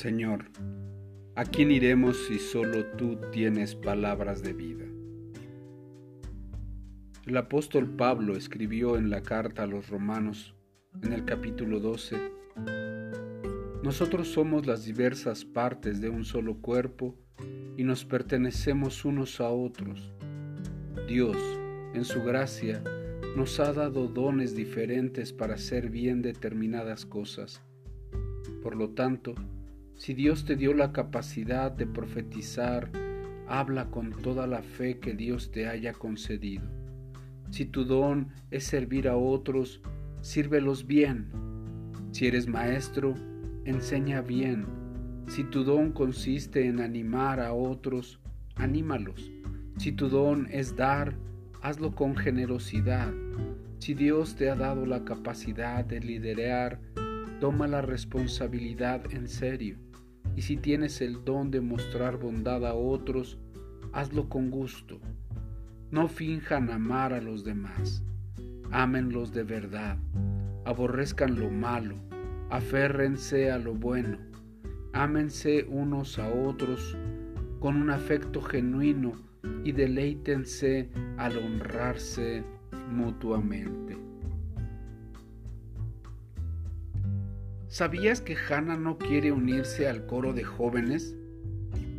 Señor, 0.00 0.46
¿a 1.36 1.44
quién 1.44 1.70
iremos 1.70 2.16
si 2.26 2.38
solo 2.38 2.86
tú 2.96 3.18
tienes 3.32 3.74
palabras 3.74 4.42
de 4.42 4.54
vida? 4.54 4.86
El 7.26 7.36
apóstol 7.36 7.86
Pablo 7.86 8.34
escribió 8.34 8.96
en 8.96 9.10
la 9.10 9.20
carta 9.20 9.64
a 9.64 9.66
los 9.66 9.90
romanos, 9.90 10.54
en 11.02 11.12
el 11.12 11.26
capítulo 11.26 11.80
12, 11.80 12.16
Nosotros 13.82 14.28
somos 14.28 14.64
las 14.64 14.86
diversas 14.86 15.44
partes 15.44 16.00
de 16.00 16.08
un 16.08 16.24
solo 16.24 16.62
cuerpo 16.62 17.14
y 17.76 17.84
nos 17.84 18.06
pertenecemos 18.06 19.04
unos 19.04 19.38
a 19.38 19.50
otros. 19.50 20.14
Dios, 21.08 21.36
en 21.92 22.06
su 22.06 22.22
gracia, 22.22 22.82
nos 23.36 23.60
ha 23.60 23.74
dado 23.74 24.08
dones 24.08 24.56
diferentes 24.56 25.34
para 25.34 25.56
hacer 25.56 25.90
bien 25.90 26.22
determinadas 26.22 27.04
cosas. 27.04 27.60
Por 28.62 28.76
lo 28.76 28.88
tanto, 28.94 29.34
si 30.00 30.14
Dios 30.14 30.46
te 30.46 30.56
dio 30.56 30.72
la 30.72 30.92
capacidad 30.92 31.70
de 31.70 31.86
profetizar, 31.86 32.90
habla 33.46 33.90
con 33.90 34.12
toda 34.22 34.46
la 34.46 34.62
fe 34.62 34.98
que 34.98 35.12
Dios 35.12 35.50
te 35.50 35.68
haya 35.68 35.92
concedido. 35.92 36.64
Si 37.50 37.66
tu 37.66 37.84
don 37.84 38.28
es 38.50 38.64
servir 38.64 39.08
a 39.08 39.16
otros, 39.18 39.82
sírvelos 40.22 40.86
bien. 40.86 41.28
Si 42.12 42.26
eres 42.26 42.48
maestro, 42.48 43.14
enseña 43.66 44.22
bien. 44.22 44.64
Si 45.28 45.44
tu 45.44 45.64
don 45.64 45.92
consiste 45.92 46.66
en 46.66 46.80
animar 46.80 47.38
a 47.38 47.52
otros, 47.52 48.20
anímalos. 48.56 49.30
Si 49.76 49.92
tu 49.92 50.08
don 50.08 50.48
es 50.50 50.76
dar, 50.76 51.14
hazlo 51.60 51.94
con 51.94 52.16
generosidad. 52.16 53.12
Si 53.80 53.92
Dios 53.92 54.34
te 54.34 54.48
ha 54.48 54.54
dado 54.54 54.86
la 54.86 55.04
capacidad 55.04 55.84
de 55.84 56.00
liderar, 56.00 56.80
toma 57.38 57.68
la 57.68 57.82
responsabilidad 57.82 59.02
en 59.12 59.28
serio. 59.28 59.89
Y 60.36 60.42
si 60.42 60.56
tienes 60.56 61.00
el 61.00 61.24
don 61.24 61.50
de 61.50 61.60
mostrar 61.60 62.16
bondad 62.16 62.64
a 62.66 62.74
otros, 62.74 63.38
hazlo 63.92 64.28
con 64.28 64.50
gusto. 64.50 65.00
No 65.90 66.08
finjan 66.08 66.70
amar 66.70 67.12
a 67.12 67.20
los 67.20 67.44
demás. 67.44 68.04
Ámenlos 68.70 69.32
de 69.32 69.42
verdad. 69.42 69.98
Aborrezcan 70.64 71.38
lo 71.38 71.50
malo. 71.50 71.96
Aférrense 72.48 73.50
a 73.50 73.58
lo 73.58 73.74
bueno. 73.74 74.18
Ámense 74.92 75.66
unos 75.68 76.18
a 76.18 76.28
otros 76.28 76.96
con 77.60 77.76
un 77.76 77.90
afecto 77.90 78.40
genuino 78.40 79.12
y 79.64 79.72
deleítense 79.72 80.90
al 81.16 81.36
honrarse 81.38 82.42
mutuamente. 82.90 84.09
¿Sabías 87.70 88.20
que 88.20 88.34
Hannah 88.34 88.76
no 88.76 88.98
quiere 88.98 89.30
unirse 89.30 89.86
al 89.86 90.04
coro 90.04 90.32
de 90.32 90.42
jóvenes? 90.42 91.16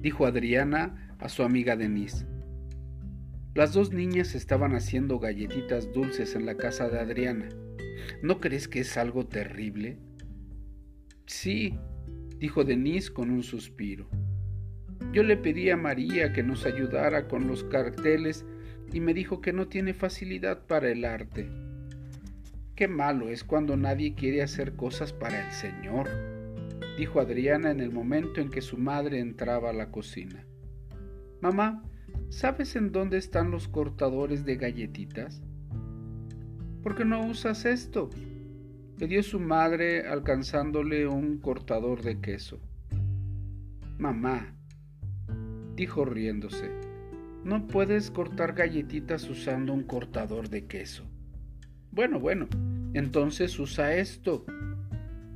Dijo 0.00 0.24
Adriana 0.24 1.16
a 1.18 1.28
su 1.28 1.42
amiga 1.42 1.74
Denise. 1.74 2.24
Las 3.52 3.72
dos 3.72 3.92
niñas 3.92 4.36
estaban 4.36 4.76
haciendo 4.76 5.18
galletitas 5.18 5.92
dulces 5.92 6.36
en 6.36 6.46
la 6.46 6.56
casa 6.56 6.88
de 6.88 7.00
Adriana. 7.00 7.48
¿No 8.22 8.38
crees 8.38 8.68
que 8.68 8.78
es 8.78 8.96
algo 8.96 9.26
terrible? 9.26 9.98
Sí, 11.26 11.76
dijo 12.38 12.62
Denise 12.62 13.12
con 13.12 13.32
un 13.32 13.42
suspiro. 13.42 14.08
Yo 15.10 15.24
le 15.24 15.36
pedí 15.36 15.70
a 15.70 15.76
María 15.76 16.32
que 16.32 16.44
nos 16.44 16.64
ayudara 16.64 17.26
con 17.26 17.48
los 17.48 17.64
carteles 17.64 18.46
y 18.92 19.00
me 19.00 19.14
dijo 19.14 19.40
que 19.40 19.52
no 19.52 19.66
tiene 19.66 19.94
facilidad 19.94 20.64
para 20.68 20.92
el 20.92 21.04
arte. 21.04 21.65
Qué 22.76 22.88
malo 22.88 23.30
es 23.30 23.42
cuando 23.42 23.74
nadie 23.74 24.14
quiere 24.14 24.42
hacer 24.42 24.76
cosas 24.76 25.14
para 25.14 25.46
el 25.46 25.50
Señor, 25.50 26.10
dijo 26.98 27.20
Adriana 27.20 27.70
en 27.70 27.80
el 27.80 27.90
momento 27.90 28.42
en 28.42 28.50
que 28.50 28.60
su 28.60 28.76
madre 28.76 29.18
entraba 29.18 29.70
a 29.70 29.72
la 29.72 29.90
cocina. 29.90 30.44
Mamá, 31.40 31.82
¿sabes 32.28 32.76
en 32.76 32.92
dónde 32.92 33.16
están 33.16 33.50
los 33.50 33.66
cortadores 33.66 34.44
de 34.44 34.56
galletitas? 34.56 35.42
¿Por 36.82 36.94
qué 36.94 37.06
no 37.06 37.26
usas 37.26 37.64
esto? 37.64 38.10
Le 38.98 39.06
dio 39.06 39.22
su 39.22 39.40
madre 39.40 40.06
alcanzándole 40.06 41.08
un 41.08 41.38
cortador 41.38 42.02
de 42.02 42.20
queso. 42.20 42.60
Mamá, 43.96 44.54
dijo 45.76 46.04
riéndose, 46.04 46.70
no 47.42 47.66
puedes 47.68 48.10
cortar 48.10 48.52
galletitas 48.52 49.30
usando 49.30 49.72
un 49.72 49.84
cortador 49.84 50.50
de 50.50 50.66
queso. 50.66 51.10
Bueno, 51.96 52.20
bueno, 52.20 52.46
entonces 52.92 53.58
usa 53.58 53.94
esto. 53.94 54.44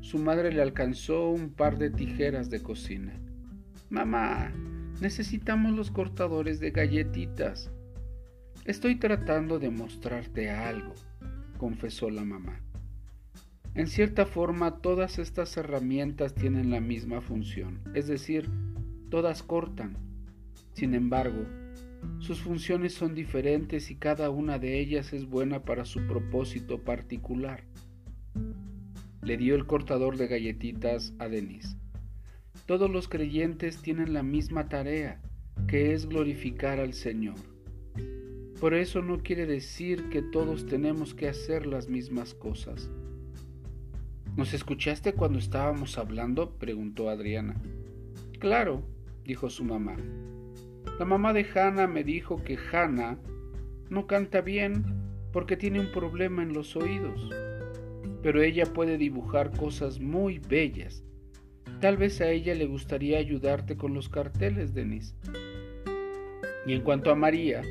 Su 0.00 0.18
madre 0.18 0.52
le 0.52 0.60
alcanzó 0.60 1.30
un 1.30 1.54
par 1.54 1.78
de 1.78 1.88
tijeras 1.88 2.50
de 2.50 2.62
cocina. 2.62 3.18
Mamá, 3.88 4.52
necesitamos 5.00 5.72
los 5.72 5.90
cortadores 5.90 6.60
de 6.60 6.70
galletitas. 6.70 7.72
Estoy 8.66 8.96
tratando 8.96 9.58
de 9.58 9.70
mostrarte 9.70 10.50
algo, 10.50 10.92
confesó 11.56 12.10
la 12.10 12.26
mamá. 12.26 12.60
En 13.74 13.86
cierta 13.86 14.26
forma, 14.26 14.82
todas 14.82 15.18
estas 15.18 15.56
herramientas 15.56 16.34
tienen 16.34 16.70
la 16.70 16.82
misma 16.82 17.22
función, 17.22 17.80
es 17.94 18.06
decir, 18.06 18.50
todas 19.08 19.42
cortan. 19.42 19.96
Sin 20.74 20.94
embargo, 20.94 21.46
sus 22.18 22.40
funciones 22.40 22.94
son 22.94 23.14
diferentes 23.14 23.90
y 23.90 23.96
cada 23.96 24.30
una 24.30 24.58
de 24.58 24.78
ellas 24.78 25.12
es 25.12 25.26
buena 25.26 25.64
para 25.64 25.84
su 25.84 26.06
propósito 26.06 26.78
particular. 26.78 27.64
Le 29.22 29.36
dio 29.36 29.54
el 29.54 29.66
cortador 29.66 30.16
de 30.16 30.28
galletitas 30.28 31.14
a 31.18 31.28
Denise. 31.28 31.76
Todos 32.66 32.90
los 32.90 33.08
creyentes 33.08 33.82
tienen 33.82 34.12
la 34.12 34.22
misma 34.22 34.68
tarea, 34.68 35.20
que 35.66 35.92
es 35.92 36.06
glorificar 36.06 36.78
al 36.78 36.92
Señor. 36.92 37.36
Por 38.60 38.74
eso 38.74 39.02
no 39.02 39.22
quiere 39.22 39.46
decir 39.46 40.10
que 40.10 40.20
todos 40.20 40.66
tenemos 40.66 41.14
que 41.14 41.28
hacer 41.28 41.66
las 41.66 41.88
mismas 41.88 42.34
cosas. 42.34 42.90
¿Nos 44.36 44.54
escuchaste 44.54 45.14
cuando 45.14 45.38
estábamos 45.38 45.98
hablando? 45.98 46.50
preguntó 46.58 47.08
Adriana. 47.08 47.60
Claro, 48.38 48.82
dijo 49.24 49.50
su 49.50 49.64
mamá. 49.64 49.96
La 51.00 51.06
mamá 51.06 51.32
de 51.32 51.46
Hannah 51.54 51.86
me 51.86 52.04
dijo 52.04 52.44
que 52.44 52.58
Hannah 52.58 53.16
no 53.88 54.06
canta 54.06 54.42
bien 54.42 54.84
porque 55.32 55.56
tiene 55.56 55.80
un 55.80 55.90
problema 55.92 56.42
en 56.42 56.52
los 56.52 56.76
oídos, 56.76 57.30
pero 58.22 58.42
ella 58.42 58.66
puede 58.66 58.98
dibujar 58.98 59.50
cosas 59.56 59.98
muy 59.98 60.40
bellas. 60.40 61.02
Tal 61.80 61.96
vez 61.96 62.20
a 62.20 62.28
ella 62.28 62.54
le 62.54 62.66
gustaría 62.66 63.16
ayudarte 63.16 63.78
con 63.78 63.94
los 63.94 64.10
carteles, 64.10 64.74
Denise. 64.74 65.14
Y 66.66 66.74
en 66.74 66.82
cuanto 66.82 67.10
a 67.10 67.14
María, 67.14 67.62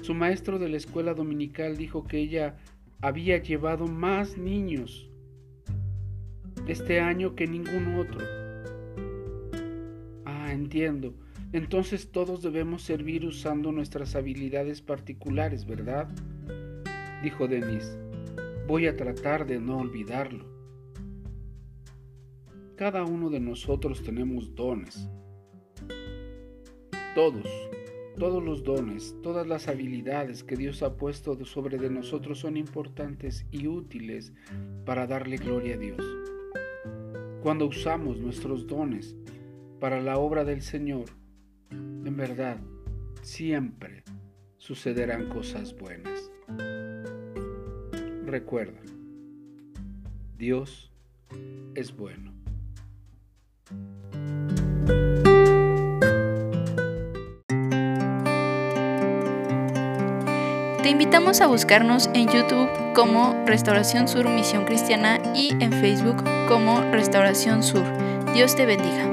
su 0.00 0.14
maestro 0.14 0.58
de 0.58 0.70
la 0.70 0.78
escuela 0.78 1.12
dominical 1.12 1.76
dijo 1.76 2.06
que 2.06 2.20
ella 2.20 2.56
había 3.02 3.36
llevado 3.36 3.86
más 3.86 4.38
niños 4.38 5.10
este 6.66 7.00
año 7.00 7.34
que 7.34 7.46
ningún 7.46 7.96
otro. 7.96 8.20
Ah, 10.24 10.54
entiendo. 10.54 11.12
Entonces 11.52 12.10
todos 12.10 12.40
debemos 12.42 12.82
servir 12.82 13.26
usando 13.26 13.72
nuestras 13.72 14.16
habilidades 14.16 14.80
particulares, 14.80 15.66
¿verdad? 15.66 16.08
Dijo 17.22 17.46
Denise. 17.46 17.98
Voy 18.66 18.86
a 18.86 18.96
tratar 18.96 19.46
de 19.46 19.60
no 19.60 19.78
olvidarlo. 19.78 20.46
Cada 22.76 23.04
uno 23.04 23.28
de 23.28 23.38
nosotros 23.38 24.02
tenemos 24.02 24.54
dones. 24.54 25.10
Todos, 27.14 27.46
todos 28.18 28.42
los 28.42 28.64
dones, 28.64 29.14
todas 29.22 29.46
las 29.46 29.68
habilidades 29.68 30.42
que 30.42 30.56
Dios 30.56 30.82
ha 30.82 30.96
puesto 30.96 31.44
sobre 31.44 31.76
de 31.76 31.90
nosotros 31.90 32.38
son 32.38 32.56
importantes 32.56 33.44
y 33.50 33.66
útiles 33.66 34.32
para 34.86 35.06
darle 35.06 35.36
gloria 35.36 35.74
a 35.74 35.78
Dios. 35.78 36.02
Cuando 37.42 37.66
usamos 37.66 38.16
nuestros 38.16 38.66
dones 38.66 39.16
para 39.80 40.00
la 40.00 40.16
obra 40.16 40.44
del 40.44 40.62
Señor, 40.62 41.04
en 42.04 42.16
verdad, 42.16 42.58
siempre 43.22 44.02
sucederán 44.58 45.28
cosas 45.28 45.76
buenas. 45.76 46.30
Recuerda, 48.24 48.80
Dios 50.36 50.90
es 51.74 51.94
bueno. 51.94 52.32
Te 60.82 60.88
invitamos 60.88 61.40
a 61.40 61.46
buscarnos 61.46 62.10
en 62.14 62.28
YouTube 62.28 62.68
como 62.94 63.44
Restauración 63.46 64.08
Sur 64.08 64.28
Misión 64.28 64.64
Cristiana 64.64 65.20
y 65.34 65.52
en 65.62 65.72
Facebook 65.72 66.24
como 66.48 66.80
Restauración 66.90 67.62
Sur. 67.62 67.84
Dios 68.34 68.56
te 68.56 68.66
bendiga. 68.66 69.11